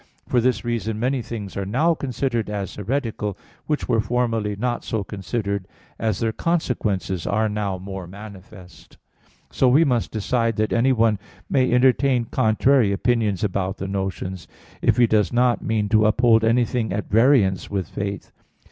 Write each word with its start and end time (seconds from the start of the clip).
For 0.27 0.41
this 0.41 0.65
reason 0.65 0.99
many 0.99 1.21
things 1.21 1.55
are 1.55 1.63
now 1.63 1.93
considered 1.93 2.49
as 2.49 2.73
heretical 2.73 3.37
which 3.67 3.87
were 3.87 4.01
formerly 4.01 4.55
not 4.55 4.83
so 4.83 5.03
considered, 5.03 5.67
as 5.99 6.17
their 6.19 6.31
consequences 6.31 7.27
are 7.27 7.47
now 7.47 7.77
more 7.77 8.07
manifest. 8.07 8.97
So 9.51 9.67
we 9.67 9.83
must 9.85 10.09
decide 10.09 10.55
that 10.55 10.73
anyone 10.73 11.19
may 11.51 11.71
entertain 11.71 12.25
contrary 12.25 12.91
opinions 12.91 13.43
about 13.43 13.77
the 13.77 13.87
notions, 13.87 14.47
if 14.81 14.97
he 14.97 15.05
does 15.05 15.31
not 15.31 15.61
mean 15.61 15.87
to 15.89 16.07
uphold 16.07 16.43
anything 16.43 16.91
at 16.91 17.07
variance 17.07 17.69
with 17.69 17.87
faith. 17.87 18.31